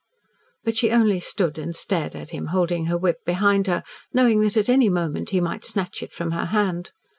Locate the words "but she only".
0.63-1.19